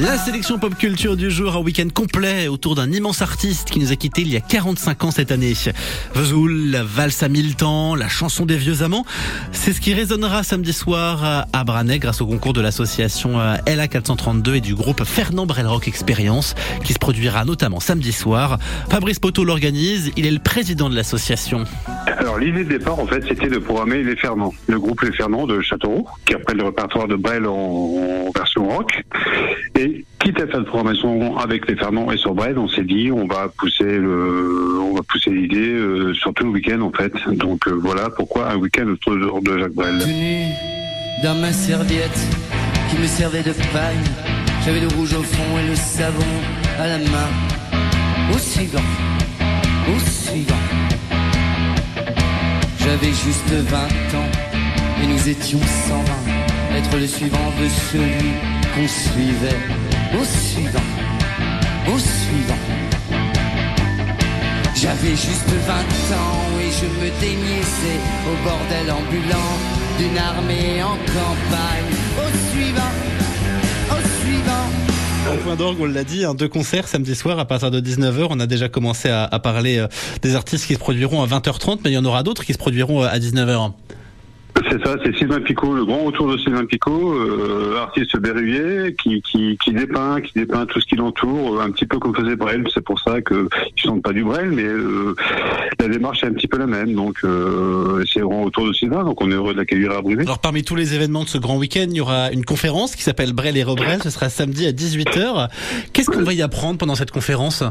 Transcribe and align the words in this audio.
La 0.00 0.18
sélection 0.18 0.58
pop 0.58 0.74
culture 0.74 1.16
du 1.16 1.30
jour, 1.30 1.54
un 1.54 1.60
week-end 1.60 1.86
complet 1.94 2.48
autour 2.48 2.74
d'un 2.74 2.90
immense 2.90 3.22
artiste 3.22 3.70
qui 3.70 3.78
nous 3.78 3.92
a 3.92 3.96
quittés 3.96 4.22
il 4.22 4.32
y 4.32 4.36
a 4.36 4.40
45 4.40 5.04
ans 5.04 5.10
cette 5.12 5.30
année. 5.30 5.52
Vesoul, 6.14 6.70
la 6.72 6.82
valse 6.82 7.22
à 7.22 7.28
mille 7.28 7.54
temps, 7.54 7.94
la 7.94 8.08
chanson 8.08 8.44
des 8.44 8.56
vieux 8.56 8.82
amants, 8.82 9.04
c'est 9.52 9.72
ce 9.72 9.80
qui 9.80 9.94
résonnera 9.94 10.42
samedi 10.42 10.72
soir 10.72 11.46
à 11.52 11.64
Branay 11.64 12.00
grâce 12.00 12.20
au 12.20 12.26
concours 12.26 12.52
de 12.54 12.60
l'association 12.60 13.38
euh, 13.38 13.54
LA432 13.66 14.54
et 14.54 14.60
du 14.60 14.74
groupe 14.74 15.04
Fernand 15.04 15.46
Brel 15.46 15.68
Rock 15.68 15.86
Experience 15.86 16.56
qui 16.82 16.92
se 16.92 16.98
produira 16.98 17.44
notamment 17.44 17.78
samedi 17.78 18.10
soir. 18.10 18.58
Fabrice 18.90 19.20
Poteau 19.20 19.44
l'organise, 19.44 20.10
il 20.16 20.26
est 20.26 20.32
le 20.32 20.40
président 20.40 20.90
de 20.90 20.96
l'association. 20.96 21.64
Alors 22.18 22.38
l'idée 22.38 22.64
de 22.64 22.78
départ 22.78 22.98
en 22.98 23.06
fait 23.06 23.24
c'était 23.28 23.48
de 23.48 23.58
programmer 23.58 24.02
les 24.02 24.16
Fernand, 24.16 24.52
le 24.66 24.80
groupe 24.80 25.02
Les 25.02 25.12
Fernand 25.12 25.46
de 25.46 25.60
Châteauroux 25.60 26.06
qui 26.26 26.34
reprennent 26.34 26.58
le 26.58 26.64
répertoire 26.64 27.06
de 27.06 27.14
Brel 27.14 27.46
en 27.46 28.30
version 28.34 28.68
rock. 28.68 29.04
Et 29.76 29.93
quitte 30.34 30.54
à 30.54 30.58
de 30.58 30.64
programmation 30.64 31.36
avec 31.38 31.68
les 31.68 31.76
Fernand 31.76 32.10
et 32.10 32.16
sur 32.16 32.34
Brel, 32.34 32.58
on 32.58 32.68
s'est 32.68 32.84
dit 32.84 33.10
on 33.12 33.26
va 33.26 33.48
pousser 33.48 33.98
le, 33.98 34.80
on 34.80 34.94
va 34.94 35.02
pousser 35.02 35.30
l'idée 35.30 35.70
euh, 35.70 36.12
sur 36.14 36.34
tout 36.34 36.44
le 36.44 36.50
week-end 36.50 36.80
en 36.80 36.90
fait. 36.90 37.12
Donc 37.28 37.66
euh, 37.66 37.78
voilà 37.80 38.10
pourquoi 38.10 38.50
un 38.50 38.56
week-end 38.56 38.86
autour 38.88 39.40
de 39.40 39.58
Jacques 39.58 39.72
Brel. 39.72 39.98
Tenu 39.98 40.46
dans 41.22 41.34
ma 41.36 41.52
serviette 41.52 42.20
qui 42.90 42.98
me 42.98 43.06
servait 43.06 43.42
de 43.42 43.52
paille, 43.72 43.96
j'avais 44.64 44.80
le 44.80 44.88
rouge 44.88 45.14
au 45.14 45.22
fond 45.22 45.58
et 45.58 45.68
le 45.68 45.74
savon 45.74 46.24
à 46.78 46.86
la 46.88 46.98
main. 46.98 47.30
Au 48.34 48.38
suivant, 48.38 48.78
au 49.88 49.98
suivant. 50.00 50.54
J'avais 52.78 53.12
juste 53.12 53.50
20 53.50 53.78
ans 53.78 54.30
et 55.02 55.06
nous 55.06 55.28
étions 55.28 55.60
120. 55.60 56.76
Être 56.76 56.96
le 56.96 57.06
suivant 57.06 57.52
de 57.60 57.68
celui 57.68 58.32
qu'on 58.74 58.88
suivait. 58.88 59.93
Au 60.20 60.24
suivant, 60.24 60.78
au 61.92 61.98
suivant. 61.98 62.54
J'avais 64.76 65.10
juste 65.10 65.48
20 65.48 65.72
ans 65.74 66.58
et 66.60 66.70
je 66.70 66.86
me 66.86 67.10
déniaisais 67.20 68.00
au 68.28 68.44
bordel 68.44 68.92
ambulant 68.92 69.54
d'une 69.98 70.18
armée 70.18 70.82
en 70.82 70.96
campagne. 70.96 71.94
Au 72.18 72.28
suivant, 72.52 72.92
au 73.90 74.00
suivant. 74.20 75.34
Au 75.34 75.36
point 75.38 75.56
d'orgue, 75.56 75.78
on 75.80 75.86
l'a 75.86 76.04
dit, 76.04 76.24
hein, 76.24 76.34
deux 76.34 76.48
concerts 76.48 76.86
samedi 76.86 77.14
soir 77.14 77.38
à 77.38 77.44
partir 77.46 77.70
de 77.70 77.80
19h. 77.80 78.26
On 78.30 78.40
a 78.40 78.46
déjà 78.46 78.68
commencé 78.68 79.08
à, 79.08 79.38
parler 79.40 79.78
euh, 79.78 79.88
des 80.22 80.36
artistes 80.36 80.66
qui 80.66 80.74
se 80.74 80.78
produiront 80.78 81.22
à 81.22 81.26
20h30, 81.26 81.78
mais 81.82 81.90
il 81.90 81.94
y 81.94 81.98
en 81.98 82.04
aura 82.04 82.22
d'autres 82.22 82.44
qui 82.44 82.52
se 82.52 82.58
produiront 82.58 83.02
euh, 83.02 83.08
à 83.08 83.18
19h. 83.18 83.72
C'est 84.70 84.82
ça, 84.84 84.96
c'est 85.04 85.14
Sylvain 85.16 85.40
Picot, 85.40 85.74
le 85.74 85.84
grand 85.84 86.04
retour 86.04 86.30
de 86.30 86.38
Sylvain 86.38 86.64
Picot, 86.64 87.12
euh, 87.12 87.78
artiste 87.80 88.16
berruyer, 88.18 88.94
qui, 88.94 89.20
qui, 89.22 89.58
qui 89.62 89.72
dépeint, 89.72 90.20
qui 90.20 90.32
dépeint 90.34 90.66
tout 90.66 90.80
ce 90.80 90.86
qui 90.86 90.96
l'entoure, 90.96 91.60
un 91.60 91.70
petit 91.70 91.86
peu 91.86 91.98
comme 91.98 92.14
faisait 92.14 92.36
Brel. 92.36 92.64
C'est 92.72 92.82
pour 92.82 92.98
ça 93.00 93.20
que 93.20 93.48
ils 93.76 93.82
sont 93.82 94.00
pas 94.00 94.12
du 94.12 94.24
Brel, 94.24 94.50
mais 94.50 94.64
euh, 94.64 95.14
la 95.80 95.88
démarche 95.88 96.22
est 96.22 96.26
un 96.26 96.32
petit 96.32 96.48
peu 96.48 96.58
la 96.58 96.66
même. 96.66 96.94
Donc 96.94 97.18
euh, 97.24 98.04
c'est 98.10 98.20
le 98.20 98.28
grand 98.28 98.44
retour 98.44 98.66
de 98.66 98.72
Sylvain, 98.72 99.04
donc 99.04 99.20
on 99.20 99.30
est 99.30 99.34
heureux 99.34 99.52
de 99.52 99.58
l'accueillir 99.58 99.92
à 99.92 100.00
Brivé. 100.00 100.22
Alors 100.22 100.38
parmi 100.38 100.62
tous 100.62 100.76
les 100.76 100.94
événements 100.94 101.24
de 101.24 101.28
ce 101.28 101.38
grand 101.38 101.56
week-end, 101.56 101.86
il 101.88 101.96
y 101.96 102.00
aura 102.00 102.30
une 102.30 102.44
conférence 102.44 102.96
qui 102.96 103.02
s'appelle 103.02 103.32
Brel 103.32 103.56
et 103.56 103.64
Rebrel. 103.64 104.02
Ce 104.02 104.10
sera 104.10 104.28
samedi 104.28 104.66
à 104.66 104.72
18h. 104.72 105.48
Qu'est-ce 105.92 106.10
qu'on 106.10 106.22
va 106.22 106.32
y 106.32 106.42
apprendre 106.42 106.78
pendant 106.78 106.94
cette 106.94 107.10
conférence? 107.10 107.64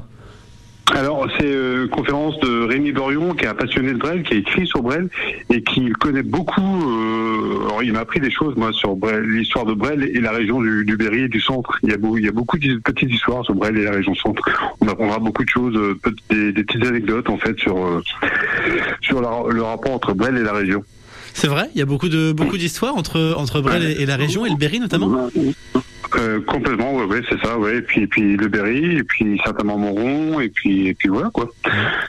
Alors, 0.91 1.27
c'est 1.39 1.49
une 1.51 1.87
conférence 1.89 2.37
de 2.41 2.65
Rémi 2.65 2.91
Borion, 2.91 3.33
qui 3.33 3.45
est 3.45 3.47
un 3.47 3.53
passionné 3.55 3.93
de 3.93 3.97
Brel, 3.97 4.21
qui 4.23 4.33
a 4.33 4.37
écrit 4.37 4.67
sur 4.67 4.81
Brel 4.83 5.07
et 5.49 5.63
qui 5.63 5.89
connaît 5.93 6.23
beaucoup. 6.23 6.61
Euh, 6.61 7.65
alors, 7.65 7.83
il 7.83 7.93
m'a 7.93 8.01
appris 8.01 8.19
des 8.19 8.29
choses, 8.29 8.55
moi, 8.57 8.71
sur 8.73 8.95
l'histoire 9.25 9.65
de 9.65 9.73
Brel 9.73 10.03
et 10.03 10.19
la 10.19 10.31
région 10.31 10.61
du, 10.61 10.83
du 10.85 10.97
Berry 10.97 11.21
et 11.23 11.27
du 11.29 11.39
centre. 11.39 11.79
Il 11.83 11.89
y, 11.89 11.93
a 11.93 11.97
beaucoup, 11.97 12.17
il 12.17 12.25
y 12.25 12.27
a 12.27 12.31
beaucoup 12.31 12.57
de 12.57 12.75
petites 12.83 13.11
histoires 13.11 13.43
sur 13.45 13.55
Brel 13.55 13.77
et 13.77 13.83
la 13.85 13.91
région 13.91 14.13
centre. 14.15 14.41
On 14.81 14.87
apprendra 14.87 15.19
beaucoup 15.19 15.43
de 15.43 15.49
choses, 15.49 15.75
euh, 15.75 15.97
des, 16.29 16.51
des 16.51 16.63
petites 16.63 16.85
anecdotes, 16.85 17.29
en 17.29 17.37
fait, 17.37 17.57
sur, 17.59 17.77
euh, 17.77 18.01
sur 19.01 19.21
la- 19.21 19.51
le 19.51 19.63
rapport 19.63 19.93
entre 19.93 20.13
Brel 20.13 20.37
et 20.37 20.43
la 20.43 20.53
région. 20.53 20.83
C'est 21.33 21.47
vrai? 21.47 21.69
Il 21.73 21.79
y 21.79 21.81
a 21.81 21.85
beaucoup 21.85 22.09
de 22.09 22.31
beaucoup 22.31 22.57
d'histoires 22.59 22.95
entre 22.95 23.33
entre 23.35 23.59
Brel 23.61 23.81
et, 23.83 24.03
et 24.03 24.05
la 24.05 24.17
région 24.17 24.45
et 24.45 24.49
le 24.51 24.55
Berry 24.55 24.79
notamment? 24.79 25.29
Euh, 26.23 26.39
complètement, 26.41 26.93
ouais, 26.95 27.21
c'est 27.29 27.39
ça, 27.45 27.57
ouais. 27.57 27.77
Et 27.77 27.81
puis, 27.81 28.03
et 28.03 28.07
puis 28.07 28.37
le 28.37 28.47
Berry, 28.47 28.97
et 28.97 29.03
puis 29.03 29.39
certainement 29.43 29.77
Monron, 29.77 30.39
et 30.39 30.49
puis, 30.49 30.87
et 30.87 30.93
puis 30.93 31.09
voilà, 31.09 31.29
quoi. 31.33 31.49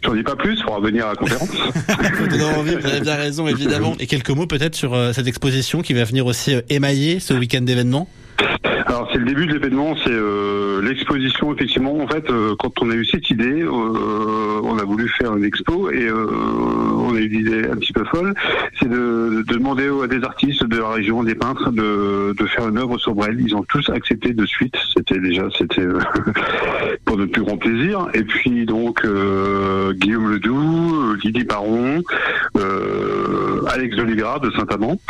J'en 0.05 0.15
dis 0.15 0.23
pas 0.23 0.37
plus, 0.37 0.61
faudra 0.63 0.81
venir 0.81 1.07
à 1.07 1.11
la 1.11 1.17
conférence. 1.17 1.51
Vous 1.51 2.87
avez 2.87 3.01
bien 3.01 3.17
raison 3.17 3.49
évidemment. 3.49 3.95
Et 3.99 4.07
quelques 4.07 4.31
mots 4.31 4.47
peut-être 4.47 4.75
sur 4.75 4.95
euh, 4.95 5.13
cette 5.13 5.27
exposition 5.27 5.83
qui 5.83 5.95
va 5.95 6.05
venir 6.05 6.27
aussi 6.27 6.55
euh, 6.55 6.61
émailler 6.69 7.19
ce 7.19 7.35
week-end 7.35 7.63
d'événements. 7.63 8.09
Alors 8.94 9.09
c'est 9.10 9.19
le 9.19 9.25
début 9.25 9.49
de 9.49 9.55
l'événement, 9.55 9.97
c'est 9.97 10.12
euh, 10.12 10.81
l'exposition 10.81 11.53
effectivement. 11.53 11.99
En 11.99 12.06
fait, 12.06 12.31
euh, 12.31 12.55
quand 12.56 12.81
on 12.81 12.93
a 12.93 12.94
eu 12.94 13.05
cette 13.05 13.28
idée, 13.28 13.62
euh, 13.62 14.60
on 14.62 14.78
a 14.78 14.84
voulu 14.84 15.09
faire 15.09 15.37
une 15.37 15.43
expo 15.43 15.91
et 15.91 16.06
euh, 16.06 16.27
on 16.97 17.16
a 17.16 17.19
eu 17.19 17.27
l'idée 17.27 17.69
un 17.69 17.75
petit 17.75 17.93
peu 17.93 18.04
folle, 18.04 18.34
c'est 18.78 18.88
de, 18.88 19.43
de 19.44 19.53
demander 19.53 19.91
à 20.00 20.06
des 20.06 20.22
artistes 20.22 20.62
de 20.62 20.78
la 20.78 20.91
région, 20.91 21.25
des 21.25 21.34
peintres, 21.34 21.72
de, 21.72 22.37
de 22.38 22.47
faire 22.47 22.69
une 22.69 22.78
œuvre 22.78 22.97
sur 22.99 23.16
Brel. 23.16 23.37
Ils 23.41 23.56
ont 23.56 23.65
tous 23.65 23.91
accepté 23.91 24.33
de 24.33 24.47
suite. 24.47 24.77
C'était 24.97 25.19
déjà, 25.19 25.49
c'était 25.59 25.81
euh, 25.81 25.99
pour 27.04 27.16
notre 27.16 27.33
plus 27.33 27.43
grand 27.43 27.56
plaisir. 27.56 28.06
Et 28.15 28.22
puis 28.22 28.65
donc 28.65 29.04
euh, 29.04 29.93
Guillaume 29.94 30.31
Ledoux, 30.31 31.15
Lydie 31.25 31.43
Baron, 31.43 32.00
Alex 33.66 33.97
Doligra 33.97 34.38
de 34.38 34.53
Saint-Amand, 34.53 35.00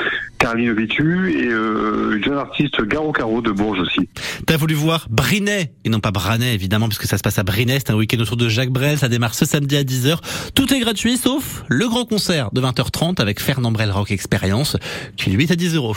Caroline 0.45 0.75
Vitu 0.75 1.33
et 1.33 1.47
euh, 1.47 2.19
une 2.19 2.23
jeune 2.23 2.37
artiste 2.37 2.83
Garo 2.83 3.13
Caro 3.13 3.41
de 3.41 3.51
Bourges 3.51 3.81
aussi. 3.81 4.11
T'as 4.47 4.59
voulu 4.59 4.75
voir 4.75 5.07
Brinet 5.09 5.73
et 5.87 5.89
non 5.89 6.01
pas 6.01 6.11
Branay 6.11 6.53
évidemment 6.53 6.87
puisque 6.87 7.07
ça 7.07 7.17
se 7.17 7.23
passe 7.23 7.39
à 7.39 7.45
Brinet. 7.45 7.79
C'est 7.79 7.91
un 7.91 7.95
week-end 7.97 8.19
autour 8.19 8.37
de 8.37 8.51
Jacques 8.51 8.69
Brel. 8.69 8.99
Ça 8.99 9.09
démarre 9.09 9.35
ce 9.35 9.47
samedi 9.47 9.75
à 9.75 9.85
10h. 9.85 10.19
Tout 10.55 10.75
est 10.75 10.81
gratuit 10.81 11.17
sauf 11.17 11.65
le 11.69 11.89
grand 11.89 12.05
concert 12.05 12.51
de 12.53 12.61
20h30 12.61 13.23
avec 13.23 13.41
Fernand 13.41 13.73
Brel 13.73 13.91
Rock 13.91 14.11
Experience 14.11 14.77
qui 15.17 15.31
lui 15.31 15.45
est 15.45 15.51
à 15.51 15.57
10 15.57 15.77
euros. 15.77 15.97